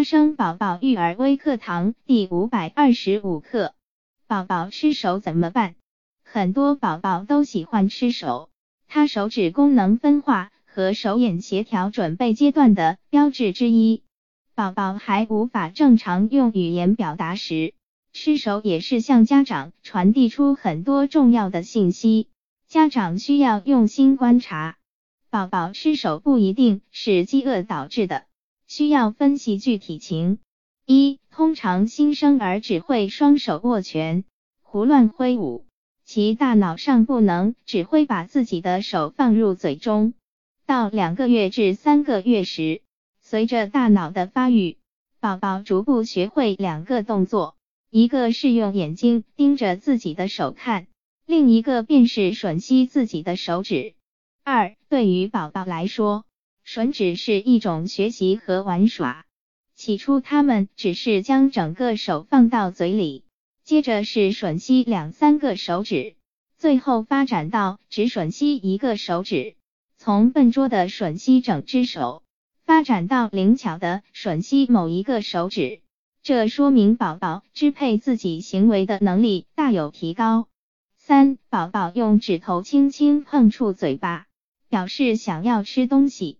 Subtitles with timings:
[0.00, 3.74] 花生宝宝育儿微课堂第五百二十五课：
[4.26, 5.74] 宝宝吃手怎么办？
[6.24, 8.48] 很多宝宝都喜欢吃手，
[8.88, 14.02] 它手指功能分化和手眼协调准备阶段的标志之一。
[14.54, 17.74] 宝宝还无法正常用语言表达时，
[18.14, 22.30] 吃手也是向家长传递出很多重要的信息。
[22.66, 24.78] 家长需要用心观察，
[25.28, 28.24] 宝宝吃手不一定是饥饿导致的。
[28.70, 30.38] 需要分析具体情。
[30.86, 34.22] 一、通常新生儿只会双手握拳，
[34.62, 35.66] 胡乱挥舞，
[36.04, 40.14] 其大脑尚不能只会把自己的手放入嘴中。
[40.66, 42.82] 到两个月至三个月时，
[43.20, 44.78] 随着大脑的发育，
[45.18, 47.56] 宝宝逐步学会两个动作，
[47.90, 50.86] 一个是用眼睛盯着自己的手看，
[51.26, 53.94] 另一个便是吮吸自己的手指。
[54.44, 56.24] 二、对于宝宝来说，
[56.72, 59.24] 吮指是一种学习和玩耍。
[59.74, 63.24] 起初，他们只是将整个手放到嘴里，
[63.64, 66.14] 接着是吮吸两三个手指，
[66.56, 69.56] 最后发展到只吮吸一个手指。
[69.96, 72.22] 从笨拙的吮吸整只手，
[72.64, 75.80] 发展到灵巧的吮吸某一个手指，
[76.22, 80.46] 这说明宝宝支配自己行为的能力大有提高。
[80.96, 84.26] 三、宝宝用指头轻轻碰触嘴巴，
[84.68, 86.38] 表示想要吃东西。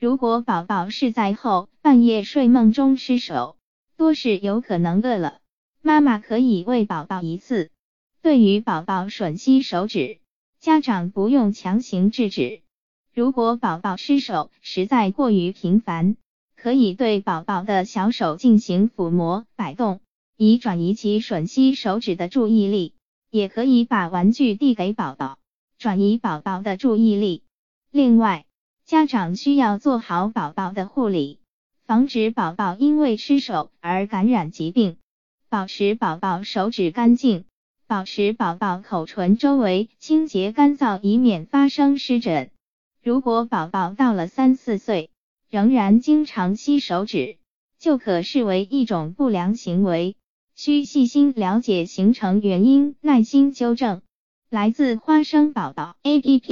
[0.00, 3.58] 如果宝宝是在后半夜睡梦中失手，
[3.98, 5.40] 多是有可能饿了。
[5.82, 7.68] 妈妈可以喂宝宝一次。
[8.22, 10.20] 对于宝宝吮吸手指，
[10.58, 12.62] 家长不用强行制止。
[13.12, 16.16] 如果宝宝失手实在过于频繁，
[16.56, 20.00] 可以对宝宝的小手进行抚摸、摆动，
[20.34, 22.94] 以转移其吮吸手指的注意力。
[23.28, 25.36] 也可以把玩具递给宝宝，
[25.78, 27.42] 转移宝宝的注意力。
[27.90, 28.46] 另外，
[28.90, 31.38] 家长需要做好宝宝的护理，
[31.84, 34.96] 防止宝宝因为吃手而感染疾病，
[35.48, 37.44] 保持宝宝手指干净，
[37.86, 42.50] 保持宝宝口唇周围清洁干燥，以免发生湿疹。
[43.00, 45.10] 如果宝宝到了三四岁
[45.48, 47.36] 仍然经常吸手指，
[47.78, 50.16] 就可视为一种不良行为，
[50.56, 54.02] 需细心了解形成原因，耐心纠正。
[54.50, 56.50] 来自花生宝宝 APP。